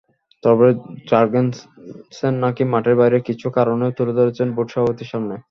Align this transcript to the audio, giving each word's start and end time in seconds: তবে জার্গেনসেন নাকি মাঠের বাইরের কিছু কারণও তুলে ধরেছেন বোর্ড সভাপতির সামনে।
তবে 0.43 0.67
জার্গেনসেন 1.09 2.33
নাকি 2.43 2.63
মাঠের 2.73 2.95
বাইরের 2.99 3.25
কিছু 3.27 3.47
কারণও 3.57 3.95
তুলে 3.97 4.13
ধরেছেন 4.19 4.47
বোর্ড 4.55 4.69
সভাপতির 4.73 5.11
সামনে। 5.11 5.35